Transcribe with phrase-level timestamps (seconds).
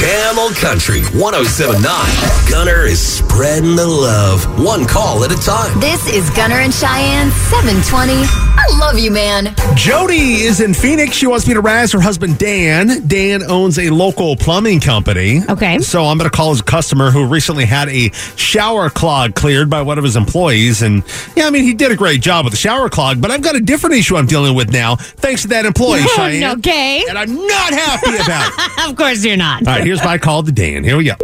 [0.00, 2.50] Camel Country 1079.
[2.50, 5.78] Gunner is spreading the love, one call at a time.
[5.78, 8.12] This is Gunner and Cheyenne 720.
[8.14, 9.54] I love you, man.
[9.76, 11.16] Jody is in Phoenix.
[11.16, 13.06] She wants me to razz her husband, Dan.
[13.06, 15.42] Dan owns a local plumbing company.
[15.48, 15.78] Okay.
[15.80, 19.82] So I'm going to call his customer who recently had a shower clog cleared by
[19.82, 20.80] one of his employees.
[20.80, 21.02] And
[21.36, 23.54] yeah, I mean, he did a great job with the shower clog, but I've got
[23.54, 26.58] a different issue I'm dealing with now thanks to that employee, Cheyenne.
[26.58, 27.04] okay.
[27.06, 28.70] And I'm not happy about it.
[28.90, 29.66] Of course you're not.
[29.68, 30.84] All right, here's my call to Dan.
[30.84, 31.14] Here we go.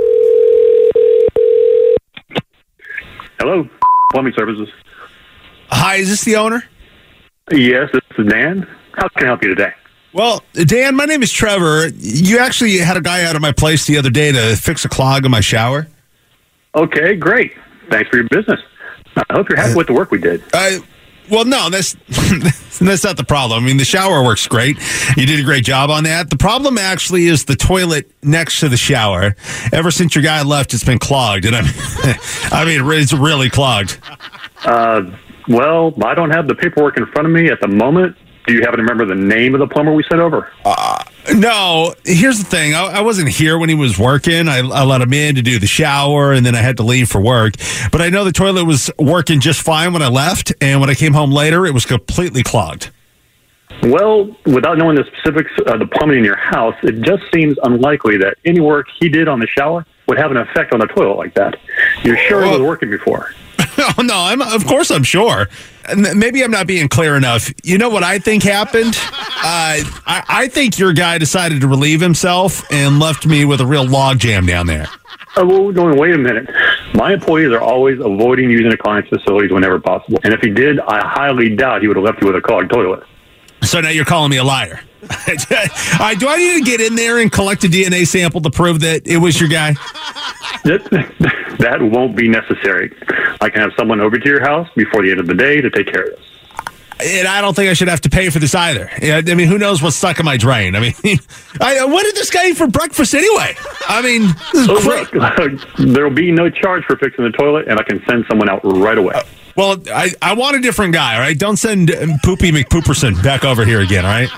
[3.38, 3.68] Hello,
[4.12, 4.68] plumbing services.
[5.68, 6.64] Hi, is this the owner?
[7.52, 8.66] Yes, this is Dan.
[8.94, 9.72] How can I help you today?
[10.12, 11.86] Well, Dan, my name is Trevor.
[11.94, 14.88] You actually had a guy out of my place the other day to fix a
[14.88, 15.86] clog in my shower.
[16.74, 17.52] Okay, great.
[17.88, 18.58] Thanks for your business.
[19.16, 20.42] I hope you're happy uh, with the work we did.
[20.52, 20.80] I,
[21.30, 21.94] well, no, that's
[22.78, 23.62] that's not the problem.
[23.62, 24.76] I mean, the shower works great.
[25.16, 26.30] You did a great job on that.
[26.30, 29.36] The problem actually is the toilet next to the shower.
[29.72, 31.72] Ever since your guy left, it's been clogged, and I mean,
[32.52, 33.98] I mean, it's really clogged.
[34.64, 35.02] Uh,
[35.48, 38.16] well, I don't have the paperwork in front of me at the moment.
[38.46, 40.52] Do you happen to remember the name of the plumber we sent over?
[41.34, 42.74] No, here's the thing.
[42.74, 44.48] I, I wasn't here when he was working.
[44.48, 47.08] I, I let him in to do the shower, and then I had to leave
[47.08, 47.54] for work.
[47.90, 50.94] But I know the toilet was working just fine when I left, and when I
[50.94, 52.90] came home later, it was completely clogged.
[53.82, 58.16] Well, without knowing the specifics of the plumbing in your house, it just seems unlikely
[58.18, 61.16] that any work he did on the shower would have an effect on the toilet
[61.16, 61.58] like that.
[62.02, 63.34] You're sure it was working before?
[63.86, 65.48] Oh no, I'm of course I'm sure.
[65.96, 67.52] Maybe I'm not being clear enough.
[67.62, 68.96] You know what I think happened?
[68.96, 73.66] Uh, I, I think your guy decided to relieve himself and left me with a
[73.66, 74.86] real log jam down there.
[75.36, 76.48] Oh, well, no, wait a minute.
[76.94, 80.18] My employees are always avoiding using a client's facilities whenever possible.
[80.24, 82.70] And if he did, I highly doubt he would have left you with a clogged
[82.70, 83.04] toilet.
[83.62, 84.80] So now you're calling me a liar.
[86.00, 88.80] Right, do I need to get in there and collect a DNA sample to prove
[88.80, 89.72] that it was your guy?
[90.64, 90.84] That,
[91.60, 92.92] that won't be necessary.
[93.40, 95.70] I can have someone over to your house before the end of the day to
[95.70, 96.20] take care of this.
[96.98, 98.90] And I don't think I should have to pay for this either.
[99.02, 100.74] I mean, who knows what's stuck in my drain?
[100.74, 100.94] I mean,
[101.60, 103.54] I, what did this guy eat for breakfast anyway?
[103.86, 104.28] I mean,
[104.64, 108.02] So cra- look, there will be no charge for fixing the toilet, and I can
[108.08, 109.20] send someone out right away.
[109.56, 111.38] Well, I, I want a different guy, all right?
[111.38, 114.30] Don't send um, Poopy McPooperson back over here again, all right?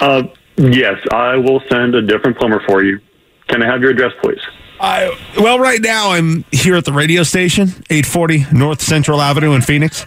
[0.00, 0.22] Uh,
[0.56, 3.00] yes, I will send a different plumber for you.
[3.48, 4.40] Can I have your address, please?
[4.82, 9.62] I, well, right now I'm here at the radio station, 840 North Central Avenue in
[9.62, 10.04] Phoenix.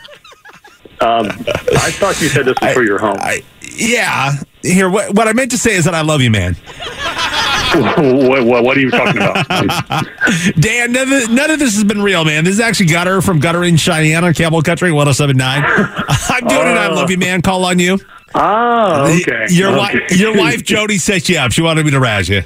[0.99, 3.15] Um, I thought you said this was for your home.
[3.19, 3.41] I,
[3.71, 6.55] yeah, here, what, what I meant to say is that I love you, man.
[7.75, 9.47] what, what, what are you talking about?
[10.59, 12.43] Dan, none of, none of this has been real, man.
[12.43, 15.63] This is actually Gunner from Gunner in Cheyenne on Camel Country 1079.
[16.09, 16.77] I'm doing it.
[16.77, 17.41] I love you, man.
[17.41, 17.97] Call on you.
[18.33, 19.47] oh, okay.
[19.49, 19.99] Your, okay.
[19.99, 21.53] wi- your wife, Jody, set you up.
[21.53, 22.43] She wanted me to razz you.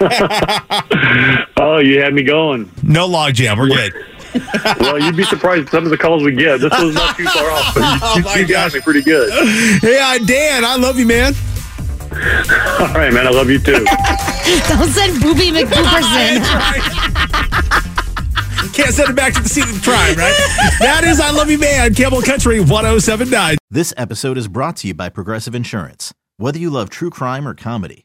[1.56, 2.70] oh, you had me going.
[2.82, 3.58] No log jam.
[3.58, 3.92] We're good.
[4.80, 6.60] Well, you'd be surprised some of the calls we get.
[6.60, 7.72] This was not too far off.
[7.72, 9.32] But you, my you got me pretty good.
[9.80, 11.34] Hey, uh, Dan, I love you, man.
[12.10, 13.28] All right, man.
[13.28, 13.84] I love you too.
[13.84, 16.42] Don't send Booby McBooperson.
[18.74, 20.34] Can't send it back to the scene of the crime, right?
[20.80, 23.56] that is I Love You Man, Camel Country 1079.
[23.70, 26.12] This episode is brought to you by Progressive Insurance.
[26.38, 28.04] Whether you love true crime or comedy,